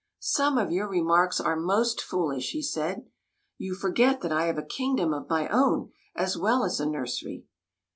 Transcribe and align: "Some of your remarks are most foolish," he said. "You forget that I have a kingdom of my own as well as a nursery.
"Some 0.37 0.57
of 0.57 0.71
your 0.71 0.87
remarks 0.87 1.39
are 1.39 1.55
most 1.55 2.01
foolish," 2.01 2.53
he 2.53 2.63
said. 2.63 3.05
"You 3.59 3.75
forget 3.75 4.21
that 4.21 4.31
I 4.31 4.45
have 4.45 4.57
a 4.57 4.63
kingdom 4.65 5.13
of 5.13 5.29
my 5.29 5.47
own 5.49 5.91
as 6.15 6.35
well 6.35 6.63
as 6.63 6.79
a 6.79 6.87
nursery. 6.89 7.45